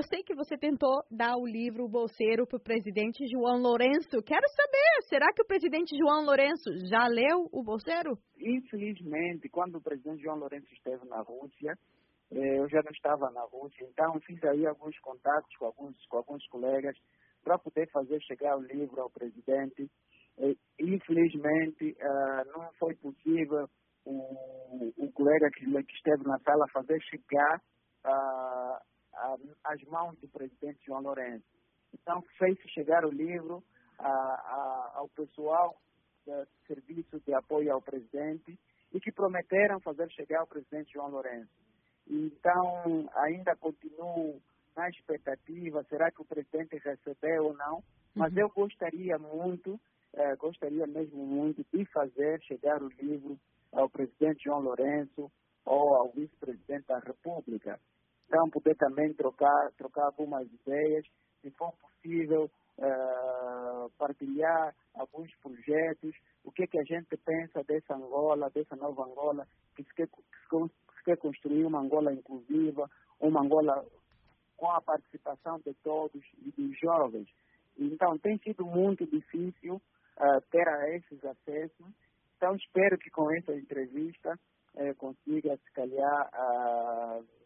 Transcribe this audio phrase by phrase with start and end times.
[0.00, 4.22] eu sei que você tentou dar o livro Bolseiro para o presidente João Lourenço.
[4.24, 8.16] Quero saber, será que o presidente João Lourenço já leu o Bolseiro?
[8.38, 11.74] Infelizmente, quando o presidente João Lourenço esteve na Rússia,
[12.32, 16.16] eh, eu já não estava na Rússia, então fiz aí alguns contatos com alguns, com
[16.16, 16.96] alguns colegas
[17.44, 19.86] para poder fazer chegar o livro ao presidente.
[20.80, 23.68] Infelizmente, ah, não foi possível
[24.06, 27.60] o, o colega que, que esteve na sala fazer chegar
[28.06, 28.49] uh,
[29.64, 31.44] às mãos do presidente João Lourenço.
[31.92, 33.62] Então, fez chegar o livro
[33.98, 35.76] ao pessoal
[36.26, 38.58] do Serviço de Apoio ao Presidente
[38.92, 41.50] e que prometeram fazer chegar ao presidente João Lourenço.
[42.08, 44.40] Então, ainda continuo
[44.76, 47.82] na expectativa, será que o presidente recebeu ou não?
[48.14, 48.40] Mas uhum.
[48.40, 49.78] eu gostaria muito,
[50.14, 53.38] eh, gostaria mesmo muito de fazer chegar o livro
[53.72, 55.30] ao presidente João Lourenço
[55.64, 57.78] ou ao vice-presidente da República.
[58.30, 61.04] Então, poder também trocar, trocar algumas ideias,
[61.42, 62.48] se for possível,
[62.78, 69.02] uh, partilhar alguns projetos, o que, é que a gente pensa dessa Angola, dessa nova
[69.02, 73.84] Angola, que se quer, que se quer construir uma Angola inclusiva, uma Angola
[74.56, 77.28] com a participação de todos e dos jovens.
[77.76, 81.86] Então, tem sido muito difícil uh, ter a esses acessos.
[82.36, 84.38] Então, espero que com essa entrevista
[84.74, 87.39] uh, consiga, se calhar, uh,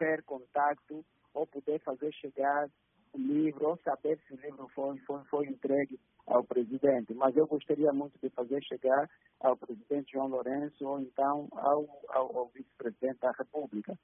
[0.00, 2.68] ter contato ou poder fazer chegar
[3.12, 7.12] o livro ou saber se o livro foi, foi, foi entregue ao presidente.
[7.12, 12.38] Mas eu gostaria muito de fazer chegar ao presidente João Lourenço ou então ao, ao,
[12.38, 13.94] ao vice-presidente da República.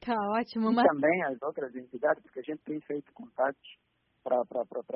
[0.00, 0.70] Tá ótimo.
[0.70, 0.86] E mas...
[0.86, 3.76] também as outras entidades, porque a gente tem feito contatos
[4.22, 4.44] para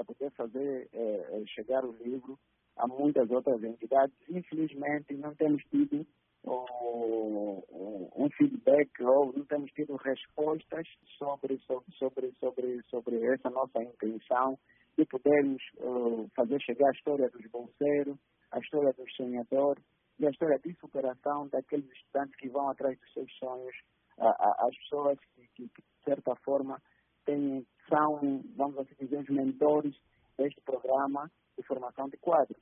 [0.04, 2.38] poder fazer é, chegar o livro
[2.76, 4.14] a muitas outras entidades.
[4.28, 6.06] Infelizmente, não temos tido
[8.76, 10.86] feedback ou não temos tido respostas
[11.18, 14.58] sobre, sobre, sobre, sobre, essa nossa intenção
[14.98, 18.16] de podermos uh, fazer chegar a história dos bolseiros,
[18.52, 19.82] a história dos sonhadores
[20.18, 23.76] e a história de superação daqueles estudantes que vão atrás dos seus sonhos
[24.18, 26.80] as pessoas que, que, que, de certa forma,
[27.26, 29.94] têm, são, vamos assim dizer, os mentores
[30.38, 32.58] deste programa de formação de quadros.